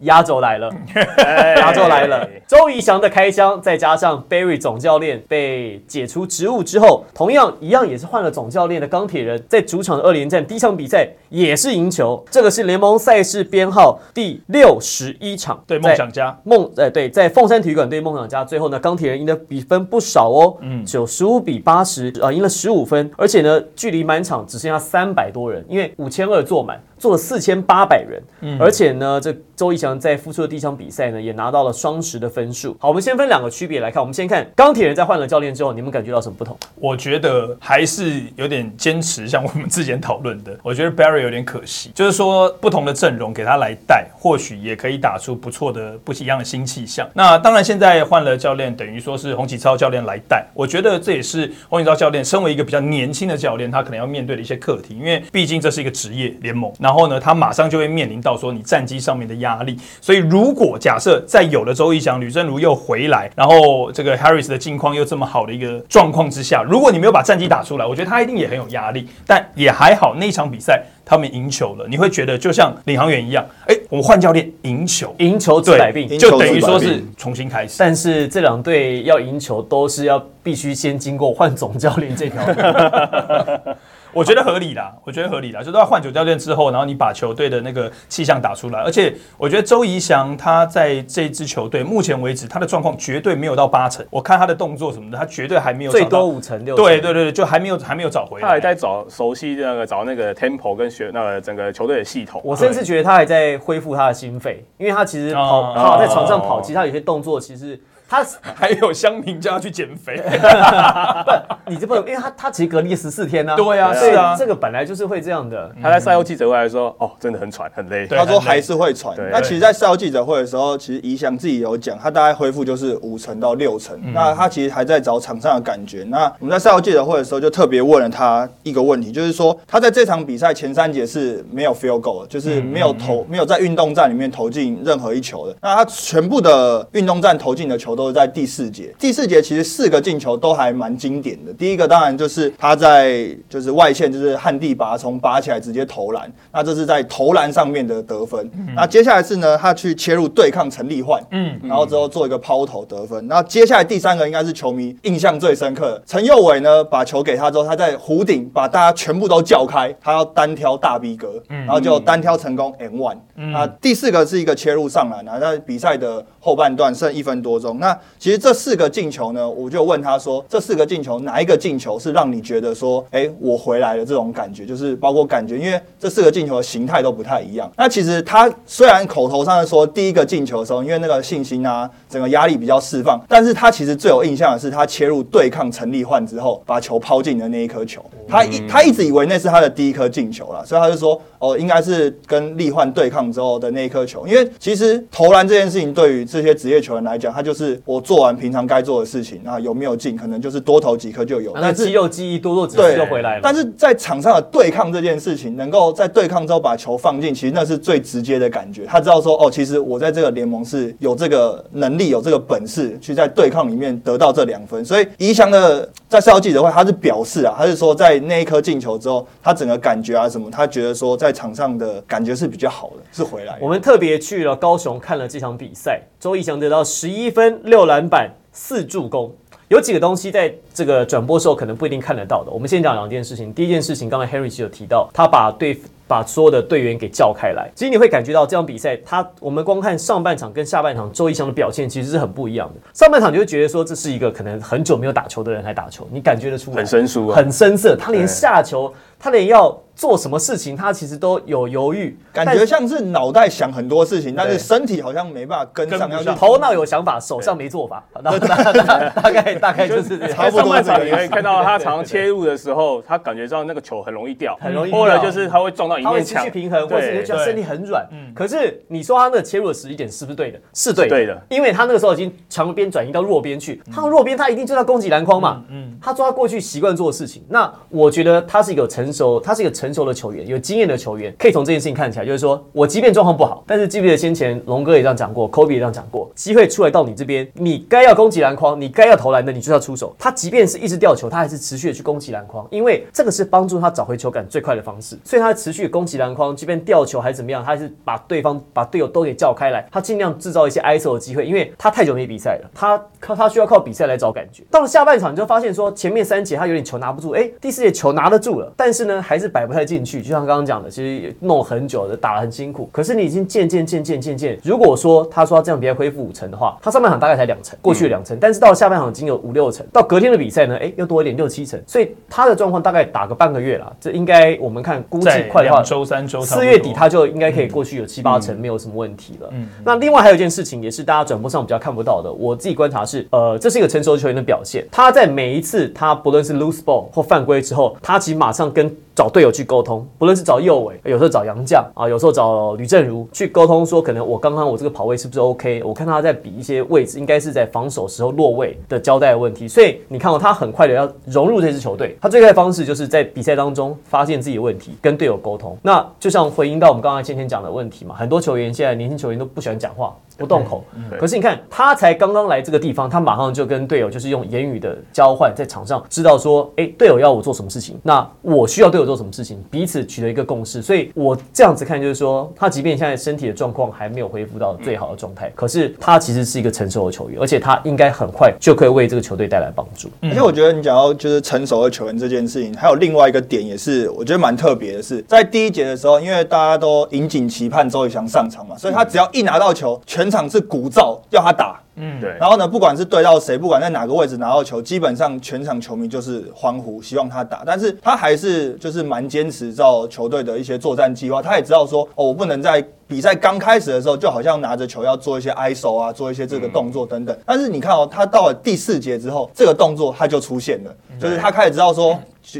[0.00, 0.70] 压轴来了，
[1.56, 2.28] 压轴来了。
[2.46, 12.22] 周怡翔的开箱，再加上 Barry 总教练被解除职务之后，同样一样也是换了总教练的钢铁人，在主场的二连战第一场比赛也是赢球。
[12.30, 32.76] 这个是联盟赛事编号第六十一场，对梦想家，梦呃对，在凤山体育馆对梦想家，最后呢，钢铁人赢的比分不少哦，嗯，九十五比八十，啊，赢了十五分，而且呢，距离满场只剩下三百多人，因为五千二坐满，做了四千八百人，嗯而且呢，这周一翔在复出的第一场比赛呢，也拿到了双十的分数。
[32.78, 36.56] 好，我们先分两个区别来看，我们先看钢铁人在换了教练之后，你们感觉到什么不同？
[36.76, 47.08] 我觉得还是有点坚持，像我们之前讨论的，我觉得 Barry 有点可惜，就是说不同的阵容给他来带，或许也可以打出不错的不一样的新气象。
[47.14, 59.76] 那当然，现在换了教练，等于说是洪启超教练来带，我觉得这也是洪启超教练身为一个比较年轻的教练，他可能要面对的一些课题，因为毕竟这是一个职业联盟，然后呢，他马上就会面临到说你战绩上面的压力。
[60.00, 69.08] 所以，如果假设在有了周一翔、吕正如又回来，然后这个 Harris 的境况又这么好的一个状况之下，如果你没有把战绩打出来，我觉得他一定也很有压力。
[69.26, 77.76] 但也还好，那一场比赛他们赢球了，你会觉得就像领航员一样，哎，我们换教练赢球，赢球治百病，就等于说是重新开始。
[77.78, 82.54] 但是这两队要赢球，都是要必须先经过换总教练这条路。
[84.16, 88.80] 我觉得合理啦，我觉得合理啦，就是要换主教练之后，然后你把球队的那个气象打出来。
[88.80, 94.02] 而且我觉得周怡翔他在这支球队目前为止，他的状况绝对没有到八成。
[94.08, 96.74] 我看他的动作什么的，他绝对还没有最多五成六。
[96.74, 98.42] 对对对，就还没有还没有找回来。
[98.46, 102.40] 他还在找熟悉那个找那个 tempo 跟学那个整个球队的系统。
[102.42, 107.78] 我甚至觉得他还在恢复他的心肺，因为他其实跑跑在床上跑，其实他有些动作其实。
[108.08, 113.54] 他还有乡民叫他去减肥， 不，你这不，因为他他其实隔离十四天呢。
[113.56, 115.70] 对啊，是啊，这个本来就是会这样的。
[115.82, 118.06] 他在赛后记者会来说，哦，真的很喘，很累。
[118.06, 119.16] 他说还是会喘。
[119.32, 123.98] 那其实，在赛后记者会的时候，其实怡翔自己有讲，他大概恢复就是五成到六成。
[124.14, 126.04] 那他其实还在找场上的感觉。
[126.04, 135.56] 那我们在赛后记者会的时候，就特别问了他一个问题，就是说他在这场比赛前三节是没有 feel go 的，就是没有投，没有在运动战里面投进任何一球的。
[135.60, 138.94] 那他全部的运动战投进的球都是在第四节。
[138.98, 141.52] 第四节其实四个进球都还蛮经典的。
[141.54, 148.50] 第一个当然就是他在就是外线就是旱地拔葱拔起来直接投篮，那这是在投篮上面的得分。
[148.74, 153.26] 那接下来是呢，他去切入对抗陈立焕，嗯，然后之后做一个抛投得分。
[153.26, 163.16] 那接下来第三个应该是球迷印象最深刻，陈佑伟呢把球给他之后，他在弧顶把大家全部都叫开，他要单挑大 B 哥，然后就单挑成功 N one。
[163.34, 177.68] 那第四个是一个切入上篮，那在比赛的后半段剩一分多钟，那其实这四个进球呢，我就问他说，这四个进球哪一个进球是让你觉得说，哎，我回来了这种感觉，就是包括感觉，因为这四个进球的形态都不太一样。
[177.76, 188.00] 那其实他虽然口头上说第一个进球的时候，因为那个信心啊，整个压力比较释放，但是他其实最有印象的是他切入对抗陈立焕之后，把球抛进的那一颗球。
[188.28, 194.24] 他一他一直以为那是他的第一颗进球了，所以他就说，哦，应该是跟立焕对抗之后的那一颗球。
[194.28, 198.96] 因为其实投篮这件事情对于这些职业球员来讲，他就是我做完平常该做。
[198.96, 201.52] 的事情啊，有没有进，可能就是多投几颗就有。
[201.56, 203.40] 那肌肉记忆多做几次就回来了。
[203.42, 208.86] 但是在场上的对抗这件事情，能够在对抗之后把球放进，其实那是最直接的感觉。
[208.86, 214.82] 他知道说，哦，其实我在这个联盟是有这个能力、有这个本事，去在对抗里面得到这两分。
[214.82, 223.58] 所以宜翔的在赛后记者会，他是表示啊，他是说在那一颗进球之后，他整个感觉啊什么，他觉得说在场上的感觉是比较好的，是回来。
[223.60, 228.28] 我们特别去了高雄看了这场比赛，周逸翔得到十一分、六篮板。
[228.50, 229.32] 四助攻
[229.68, 232.50] 有几个东西在这个转播时候可能不一定看得到的。
[232.50, 233.54] 我们先讲两件事情。
[233.54, 237.70] 第一件事情，刚才 Henry 有提到，他把对把所有的队员给叫开来。
[237.74, 242.80] 其实你会感觉到这场比赛，他我们光看上半场跟下半场周一翔的表现其实是很不一样的。
[242.92, 249.76] 上半场你会觉得说这是一个可能很久没有打球的人来打球，你感觉得出来很生疏、很生涩，他连下球，他连要。
[249.96, 256.36] 做什么事情，他其实都有犹豫，感觉像是脑袋想很多事情，但是身体好像没办法跟上。
[256.36, 258.04] 头脑有想法，手上没做法。
[258.12, 260.82] 大概大概就是差不多。
[260.82, 268.06] 场你可以看到他 常切入的时候，他感觉到那个球很容易掉，很容易，或者就是他会撞到一面墙，失去平衡，或者是觉得身体很软。
[268.12, 270.60] 嗯可是你说他那个切入的时机点是不是对的？
[270.74, 275.64] 是对的，因为他那个时候已经强边转移到弱边去，他弱边他一定就要攻击篮筐嘛。
[275.70, 277.42] 嗯，他抓过去习惯做的事情。
[277.48, 280.58] 那我觉得他是一个成熟，他是一个成熟的球员，有。
[280.66, 290.12] 经验的球员可以从这件事情看起来，就是说我即便状况不好，但是记不记得先前龙哥也这样讲过，Kobe 也这样讲过，机会出来到你这边，你该要攻击篮筐，你该要投篮的，你就要出手。
[290.18, 295.16] 他即便是一直掉球，他还是持续的去攻击篮筐，因为这个是帮助他找回球感最快的方式。
[295.22, 304.62] 所以他持续攻击篮筐，即便吊球还是怎么样，他还是把对方把队友都给叫开来，他尽量制造一些 ISO 的机会，因为他太久没比赛了，他靠他需要靠比赛来找感觉。
[304.70, 311.34] 到了下半场，你就发现说前面三节他有点球拿不住，哎，第四节球拿得住了，但是呢还是摆不太进去，就像刚刚讲的，其实。
[311.40, 329.48] 弄很久的，打了很辛苦，可是你已经渐渐渐渐渐渐，如果说他说这样比赛恢复五成的话，他上半场大概才两成，过去两成，但是到了下半场已经有五六成，到隔天的比赛呢，哎，又多一点六七成，所以他的状况大概打个半个月了，这应该我们看估计快的话，周三周四月底他就应该可以过去有七八成，没有什么问题了。
[329.52, 334.84] 嗯那另外还有一件事情，也是大家转播上比较看不到的，我自己观察是，呃，这是一个成熟球员的表现。
[334.90, 345.82] 他在每一次他不论是 lose ball 或犯规之后，他其实马上跟找队友去沟通，不论是找右尾，有时候找杨绛啊，有时候找吕正如去沟通，说可能我刚刚我这个跑位是不是 OK？
[345.84, 349.66] 我看他在比一些位置，应该是在防守时候落位的交代的问题。
[349.66, 355.65] 所以你看哦，他很快的要融入这支球队，他最快的方式就是在比赛当中发现自己的问题，跟队友沟通。
[355.82, 360.14] 那就像回应到我们刚刚先前讲的问题嘛，很多球员现在年轻球员都不喜欢讲话。
[360.36, 360.84] 不动口，
[361.18, 370.82] 可是你看他才刚刚来这个地方，他马上就跟队友就是用言语的交换，在场上知道说，哎，队友要我做什么事情，那我需要队友做什么事情，彼此取得一个共识。
[370.82, 380.10] 所以我这样子看，就是说，他即便现在身体的状况还没有恢复到最好的状态，可是他其实是一个成熟的球员，而且他应该很快就可以为这个球队带来帮助。
[380.22, 391.18] 而且我觉得你讲到就是成熟的球员这件事情，还有另外一个点也是我觉得蛮特别的是，在第一节的时候，因为大家都引颈期盼周宇翔上场嘛，所以他只要一拿到球，全场是鼓噪。
[391.30, 392.30] 要他打，嗯，对。
[392.40, 397.62] 然后呢，不管是对到谁，不管在哪个位置拿到球，基本上全场球迷就是欢呼，希望他打。
[397.66, 401.42] 但是他还是就是蛮坚持照球队的一些作战计划。
[401.42, 407.36] 他也知道说，哦，我不能在比赛刚开始的时候，就好像拿着球要做一些 ISO 啊，做一些这个动作等等。
[407.44, 412.18] 但是你看哦，他到了第四节之后，这个动作他就出现了，就是他开始知道说。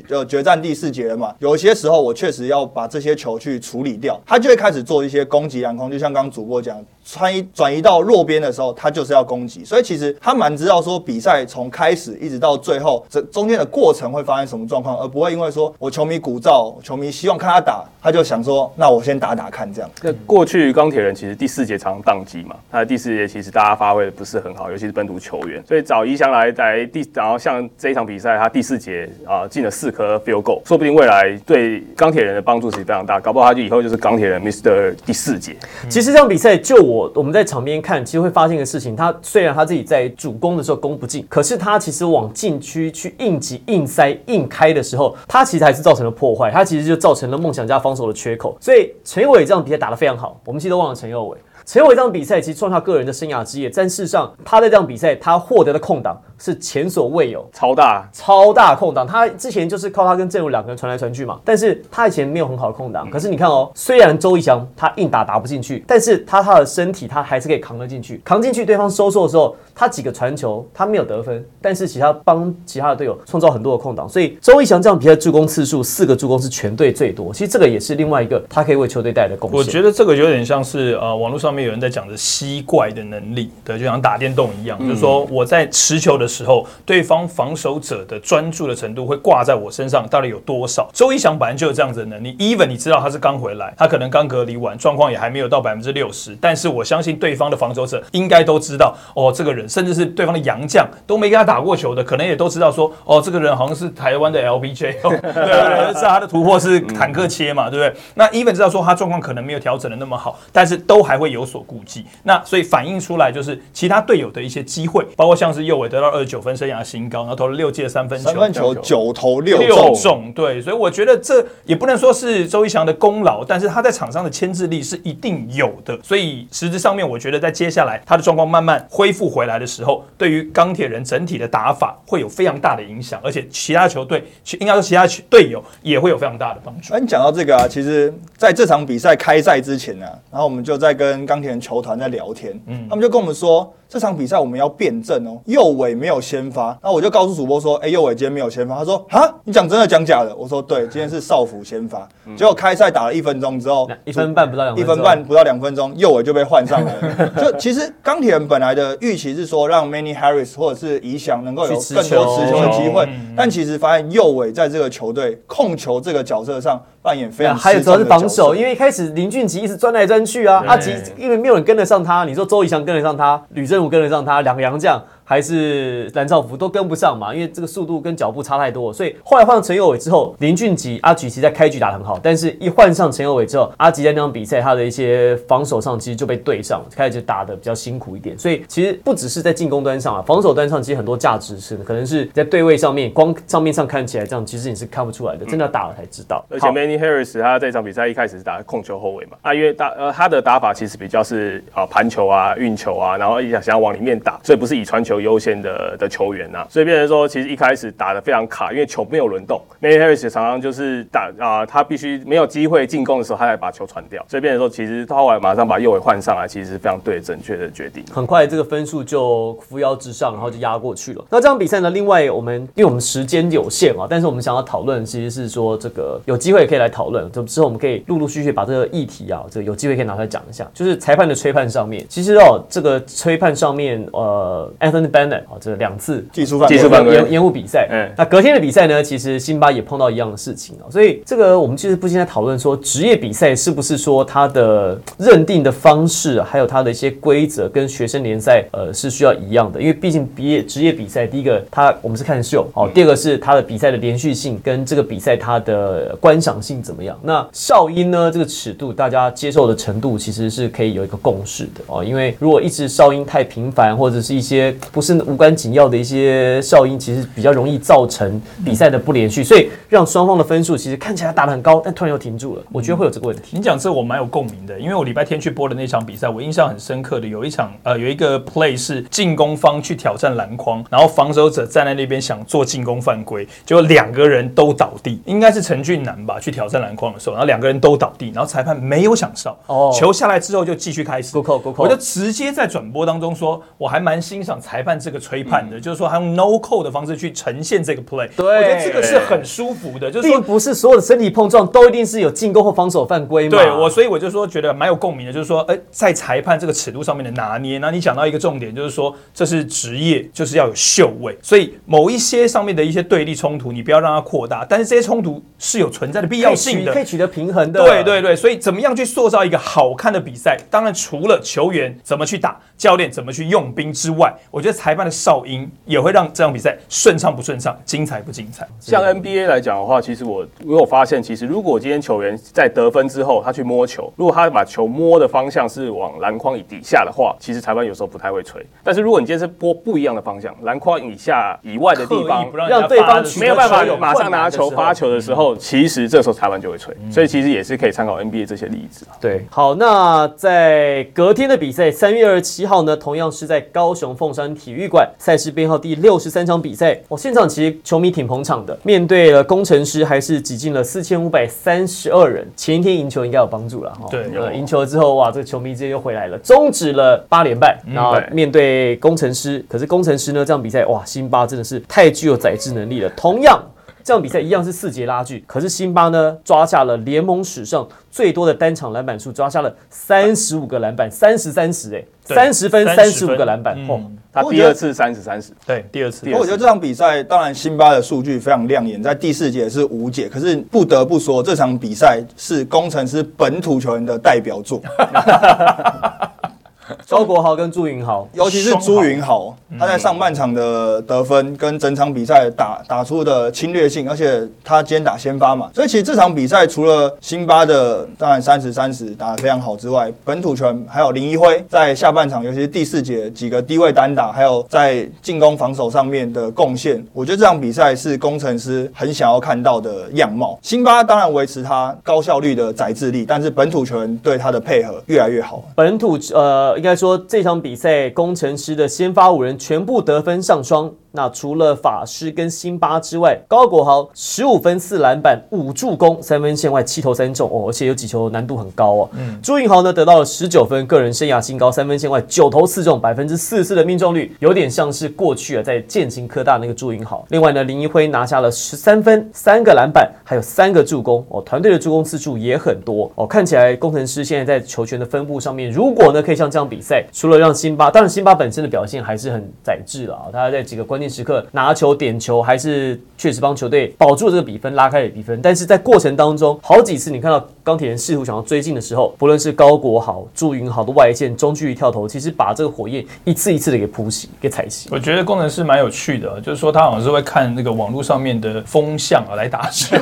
[0.08, 1.32] 呃，决战第四节了嘛？
[1.38, 5.88] 有一些时候，我确实要把这些球去处理掉，他就会开始做一些攻击篮筐。
[5.88, 9.64] 就像刚刚主播讲，穿移转移到弱边的时候，他就是要攻击。
[9.64, 19.90] 所以其实他蛮知道说，比赛从开始一直到最后，这中间的过程会发生什么状况，而不会因为说我球迷鼓噪，球迷希望看他打，他就想说，那我先打打看这样。
[20.02, 25.62] 那过去钢铁人其实第四节常常宕机嘛，他的第四节其实大家发挥的不是很好，尤其是本土球员。
[25.66, 30.60] 所以找一翔来来第，然后像这一场比赛，他第四节啊进了四颗 field goal。
[30.66, 35.54] 说不定未来对钢铁人的帮助其实非常大，搞不好他就以后就是钢铁人 Mister 第四节。
[35.88, 48.56] 其实这场比赛就我我我们在场边看，其实会发现一个事情，他虽然他自己在主攻的时候攻不进，可是他其实往禁区去硬挤、硬塞、硬开的时候，他其实还是造成了破坏，他其实就造成了梦想家防守的缺口。
[48.60, 51.36] 所以陈友伟这场比赛打得非常好，我们其实都忘了陈佑伟。
[51.66, 59.06] 陈伟这场比赛其实创下个人的生涯之夜，但事实上他在这场比赛他获得的空档是前所未有，超大超大空档。
[59.06, 63.10] 他之前就是靠他跟郑如两个人传来传去嘛，但是他以前没有很好的空档。
[63.10, 74.06] 可是你看哦，虽然周一翔他硬打打不进去，但是他他的身体他还是可以扛得进去，扛进去对方收缩的时候，他几个传球他没有得分，但是其他帮其他的队友创造很多的空档。
[74.06, 77.32] 所以周一翔这样比赛助攻次数四个助攻是全队最多。
[77.32, 79.58] 其实这个也是另外一个他可以为球队带来的贡献。
[79.58, 82.14] 我觉得这个有点像是呃网络上面有人在讲的。
[82.26, 90.90] 吸怪的能力，对，就像打电动一样，就是说我在持球的的时候，对方防守者的专注的程度会挂在我身上，到底有多少？
[90.92, 108.00] 周一翔本来就有这样子的能力，even 你知道他是刚回来，他可能刚隔离完，状况也还没有到百分之六十，但是我相信对方的防守者应该都知道，哦，这个人，甚至是对方的洋将都没跟他打过球的，可能也都知道说，哦，这个人好像是台湾的 LBJ，对对对，是他的突破是坦克切嘛，对不对？
[108.14, 112.04] 那 even 知道说他状况可能没有调整的那么好，但是都还会有所顾忌。
[112.22, 119.58] 那所以反映出来就是其他队友的一些机会，包括像是右伟得到二十九分生涯新高，然后投了六届三分球，三分球九投六
[119.94, 125.98] 中，对，所以我觉得这也不能说是周一翔的功劳，但是他在场上的牵制力是一定有的。
[126.02, 134.24] 所以实质上面，我觉得在接下来他的状况慢慢恢复回来的时候，对于钢铁人整体的打法会有非常大的影响，而且其他球队，
[134.58, 136.94] 应该说其他队友也会有非常大的帮助。
[136.94, 142.58] 哎，你讲到这个啊，其实在这场比赛开赛之前呢，然后我们就在跟钢铁人球团在聊天。
[142.66, 143.70] 嗯，他们就跟我们说。
[143.96, 148.76] 这场比赛我们要辩证哦，右尾没有先发，那我就告诉主播说，哎，右尾今天没有先发。
[148.76, 150.36] 他说，啊，你讲真的讲假的？
[150.36, 152.06] 我说，对，今天是少辅先发。
[152.36, 157.28] 结果开赛打了一分钟之后，一分半不到两，一分半不到两分钟，右尾就被换上来了。
[157.42, 175.02] 就其实钢铁人本来的预期是说，让 Many Harris 或者是怡翔能够有更多持球的机会，但其实发现右尾在这个球队控球这个角色上扮演非常还有主要是防守，因为一开始林俊杰一直钻来钻去啊，阿吉因为没有人跟得上他，你说周怡翔跟得上他，吕正跟得上他，两个洋将。
[175.28, 188.38] 还是蓝兆福都跟不上嘛，因为这个速度跟脚步差太多，所以后来换陈友伟之后，林俊杰、阿吉其实在开局打得很好，但是一换上陈友伟之后，阿吉在那场比赛他的一些防守上其实就被对上，开始就打得比较辛苦一点。
[188.38, 196.44] 所以其实不只是在进攻端上啊，防守端上其实很多价值是可能是在对位上面，光账面上看起来这样，其实你是看不出来的，真的打了才知道。
[196.48, 205.15] 而且 Manny Harris 他这场比赛一开始是打控球后卫嘛，啊，因为打呃他的打法其实比较是啊盘球啊运球啊，然后想想要往里面打，所以不是以传球。
[205.16, 209.60] 球优先的的球员呐、所以变成说，其实一开始打得非常卡，因为球没有轮动。
[209.80, 218.04] m a y Harris 常常就是打啊、他必须没有机会进攻的时候，他才把球传掉，所以变成说，其实他后来马上把右尾换上来，其实是非常对正确的决定。
[218.12, 221.24] 很快这个分数就扶摇直上，然后就压过去了。
[221.30, 230.68] 那这场比赛呢，另外我们因为我们时间有限啊，但是我们想要讨论其实是说这个有机会可以来讨论，就之后我们可以陆陆续续把这个议题啊，这个有机会可以拿出来讲一下。
[230.74, 237.88] 就是裁判的吹判上面，其实哦，这个吹判上面，呃，Anthony Bennett 啊，这两次技术犯技术犯规延延误比赛。
[237.90, 238.10] 嗯。
[238.16, 257.18] 那隔天的比赛呢，其实辛巴也碰到一样的事情啊，所以这个我们其实不禁在讨论说，职业比赛是不是说它的认定的方式，还有它的一些规则跟学生联赛呃是需要一样的，因为毕竟毕业职业比赛，第一个它我们是看秀哦，第二个是它的比赛的连续性跟这个比赛它的观赏性怎么样。
[257.22, 273.58] 那哨音呢，这个尺度大家接受的程度其实是可以有一个共识的哦，因为如果一直哨音太频繁，或者是一些不是无关紧要的一些哨音，其实比较容易造成比赛的不连续，所以让双方的分数其实看起来打得很高，但突然又停住了，我觉得会有这个问题。
[273.58, 289.92] 你讲这我蛮有共鸣的，因为我礼拜天去播的那场比赛，我印象很深刻的有一场呃有一个 play 是进攻方去挑战篮筐，然后防守者站在那边想做进攻犯规，结果两个人都倒地，应该是陈俊南吧去挑战篮筐的时候，然后两个人都倒地，然后裁判没有想哨，哦。
[289.94, 291.36] 球下来之后就继续开始。
[291.76, 303.58] 我就直接在转播当中说，我还蛮欣赏裁判这个吹判的，就是说他用 no call 的方式去呈现这个 play，对我觉得这个是很舒服的，就是说并不是所有的身体碰撞都一定是有进攻或防守犯规嘛？
[303.58, 317.00] 对我，所以我就说觉得蛮有共鸣的，就是说，哎、在裁判这个尺度上面的拿捏，那你讲到一个重点，就是说这是职业，就是要有秀位，所以某一些上面的一些对立冲突，你不要让它扩大，但是这些冲突是有存在的必要性的取可。
[317.00, 317.82] 以取得平衡的。
[317.82, 320.56] 对对对，所以怎么样去塑造一个好看的比赛？
[320.70, 328.68] 当然，除了球员怎么去打，教练怎么去用兵之外，我觉得裁判的哨音也会让这场比赛顺畅不顺畅，精彩不精彩。
[328.78, 338.64] 像 NBA 来讲的话，其实我我有发现，其实如果今天球员在得分之后，他去摸球，如果他把球摸的方向是往篮筐以底下的话，其实裁判有时候不太会吹。
[338.84, 346.94] 但是如果你今天是拨不一样的方向，篮筐以下以外的地方不，让对方没有办法有马上拿球发球的时候，其实这时候裁判就会吹。
[347.10, 349.16] 所以其实也是可以参考 NBA 这些例子啊。
[349.20, 356.98] 对，好，那在隔天的比赛，三月二十七号呢，同样是在高雄凤山体育馆，赛事编号第六十三场比赛。
[357.08, 362.46] 哦，现场其实球迷挺捧场的，面对了工程师，还是挤进了四千五百三十二人。
[362.56, 364.06] 前一天赢球应该有帮助了哈。
[364.10, 367.78] 对呃，赢球之后，哇，这个球迷直接又回来了，终止了八连败。
[367.86, 373.10] 然后面对工程师，可是工程师呢，这场比赛哇，辛巴真的是太具有宰制能力了。
[373.16, 373.60] 同样。
[374.06, 383.88] 这场比赛一样是四节拉锯，可是辛巴呢抓下了联盟史上最多的单场篮板数，抓下了三十五个篮板，三十三十哎，三十分三十五分个篮板，嗯。
[383.90, 384.00] 哦，
[384.32, 390.28] 他第二次三十三十，对，第二次第二我觉得这场比赛，当然辛巴的数据非常亮眼，在第四节是无解。
[390.28, 394.80] 可是不得不说，这场比赛是工程师本土球员的代表作，
[397.06, 420.58] 周国豪跟朱云豪， 尤其是朱云豪，他在上半场的得分跟整场比赛打打出的侵略性，而且他今天打先发嘛，所以其实这场比赛除了辛巴的当然三十三十打得非常好之外，本土球员还有林一辉在下半场，尤其是第四节几个低位单打，还有在进攻防守上面的贡献，我觉得这场比赛是工程师很想要看到的样貌。
[420.62, 425.62] 辛巴当然维持他高效率的宰制力，但是本土球员对他的配合越来越好。
[425.74, 430.92] 本土呃，应该说这场比赛工程师的先发五人全部得分上双。
[431.16, 439.10] 那除了法师跟辛巴之外，高国豪十五分四篮板五助攻，三分线外七投三中哦，而且有几球难度很高哦。
[439.14, 447.24] 嗯朱云豪呢得到了十九分，个人生涯新高，三分线外九投四中，百分之四十四的命中率，有点像是过去啊在建行科大那个朱云豪。
[447.30, 453.26] 另外呢，林一辉拿下了十三分，三个篮板，还有三个助攻哦，团队的助攻次数也很多哦。
[453.26, 465.40] 看起来工程师现在在球权的分布上面，如果呢可以像这样比赛，除了让辛巴，当然辛巴本身的表现还是很宰制了啊，他在几个关键时刻拿球点球，还是确实帮球队保住了这个比分，拉开了比分。
[465.42, 474.86] 但是在过程当中，好几次你看到钢铁人试图想要追进的时候，不论是高国豪、朱云豪的外线中距离跳投，其实把这个火焰一次一次的给扑熄、给踩熄。
[474.88, 479.96] 我觉得工程师蛮有趣的，就是说他好像是会看那个网络上面的风向啊来打球，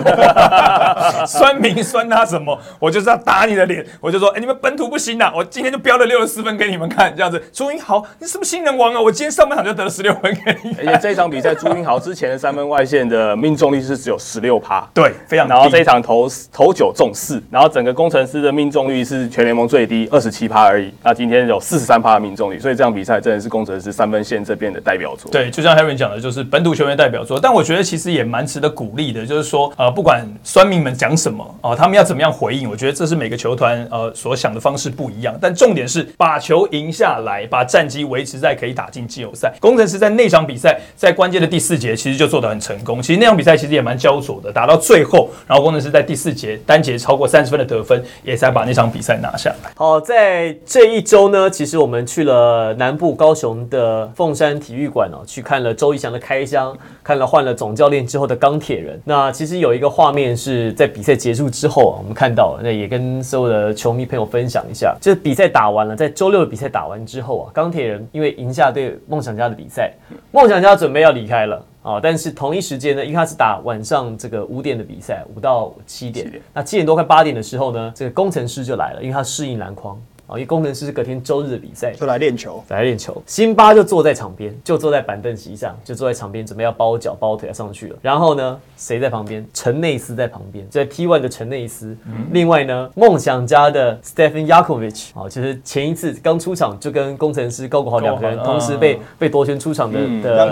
[1.26, 7.42] 酸民酸他什么，我就是要打你的脸，我就说，哎、你们本土不行啊，我今天就标了六十四分给你们看，这样子。
[7.50, 9.00] 朱云豪，你是不是新人王啊？
[9.00, 10.76] 我今天上半场就得了十六分给你。
[10.86, 15.54] 而且这一场比赛朱英豪之前的三分外线的命中率是只有十六趴，对，非常低。
[15.54, 20.92] 然后这一场投投九中四，然后整个工程师的命中率是全联盟最低，二十七趴而已。
[21.04, 25.30] 那今天有四十三趴的命中率，所以这场比赛真的是工程师三分线这边的代表作。
[25.30, 27.38] 对，就像 Harry 讲的，就是本土球员代表作。
[27.38, 35.38] 但我觉得其实也蛮值得鼓励的，就是说，呃，不管酸民们讲什么啊、他们要怎么样回应，我觉得这是每个球团呃所想的方式不一样。
[35.40, 39.54] 但重点是把球赢下来，把战绩维持在可以打进季后赛。
[39.60, 43.00] 工程师在那场比赛，在关键的第四节其实就做得很成功。
[43.00, 49.70] 其实那场比赛其实也蛮焦灼的，打到最后，然后工程师在第四节单节超过三十分的得分，也才把那场比赛拿下来。
[49.76, 59.00] 好，在这一周呢，其实我们去了南部高雄的凤山体育馆哦，去看了周怡翔的开箱，看了换了总教练之后的钢铁人。
[59.04, 64.96] 那其实有一个画面是在比赛结束之后啊，我们看到，那也跟所有的球迷朋友分享一下。
[65.00, 69.92] 就是比赛打完了，在周六的比赛打完之后啊，钢铁人因为赢下对梦想家的比赛，
[70.30, 71.64] 梦想家准备要离开了。
[71.84, 82.62] 哦，但是同一时间呢，因为他是打晚上这个五点的比赛，五到七点，那七点多快八点的时候呢，这个工程师就来了，因为他适应篮筐啊，因为工程师是隔天周日的比赛，就来练球。
[82.68, 83.22] 来练球。
[83.26, 87.96] 辛巴就坐在场边，就坐在板凳席上，就坐在场边，准备要包脚包腿要上去了。
[88.00, 89.46] 然后呢，谁在旁边？
[89.52, 91.96] 陈内斯在旁边，在 T one 的陈内斯。
[92.32, 100.50] 另外呢，梦想家的 Stephen Yakovich，哦，就是前一次刚出场就跟工程师高国豪两个人同时被被夺权出场的嗯的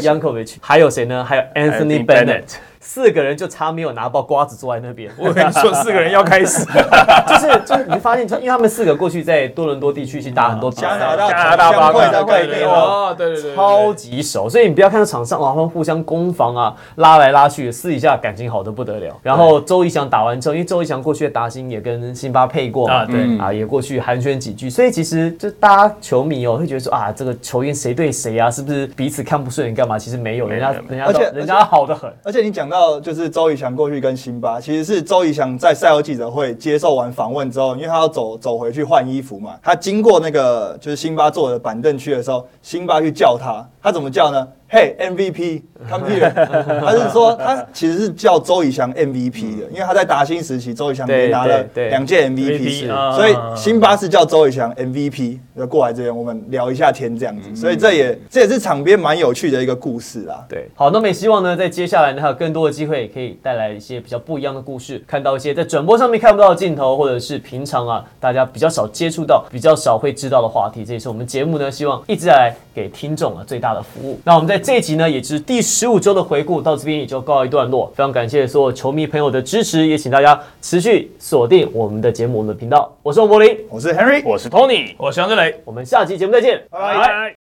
[0.00, 1.24] Yankovic，还有谁呢？
[1.24, 2.44] 还有 Anthony Bennett。
[2.86, 6.64] 四个人就差没有拿包瓜子坐在那边， 我跟你说，四个人要开始，
[7.26, 19.16] 就是就是你发现，因为他们四个过去在多伦多地区去打很多比赛加拿大加拿大同乡会的概念哦，哦，对对对，超级熟，所以你不要看到场上哇，他们互相攻防啊，拉来拉去，私底下感情好的不得了。
[19.22, 29.98] 然后周怡翔打完之后，因为周怡翔过去的达兴也跟辛巴配过嘛，啊对啊，也过去寒暄几句，所以其实就大家球迷哦会觉得说啊，这个球员谁对谁啊，是不是彼此看不顺眼干嘛？
[29.98, 32.12] 其实没有，人家人家而且人家好的很。
[32.22, 44.48] 而且你讲到到就是周以翔过去跟辛巴，其实是周以翔在赛后记者会接受完访问之后，因为他要走走回去换衣服嘛，他经过那个就是辛巴坐的板凳区的时候，辛巴去叫他，他怎么叫呢？
[44.74, 46.32] 嘿，MVP，come here！
[46.82, 60.44] 他是说他其实是叫周以翔 MVP 的，因为他在达兴时期，周以翔也拿了两届 MVP MVP，啊所以辛巴是叫周以翔 MVP，就过来这边我们聊一下天这样子，所以这也这也是场边蛮有趣的一个故事啦。
[60.48, 70.84] 对，好，那么也希望呢，在接下来呢，还有更多的机会，可以带来一些比较不一样的故事，看到一些在转播上面看不到的镜头，或者是平常啊大家比较少接触到、比较少会知道的话题。
[70.84, 74.18] 这也是我们节目呢，希望一直来给听众啊最大的服务。
[74.24, 77.92] 那我们在这一集呢，也是第十五周的回顾，到这边也就告一段落。
[77.94, 82.90] 非常感谢所有球迷朋友的支持，也请大家持续锁定我们的节目、我们的频道。
[83.02, 85.54] 我是王柏林，我是 Henry，我是 Tony，我是杨志磊。
[85.66, 87.08] 我们下期节目再见，拜拜。
[87.08, 87.43] 拜。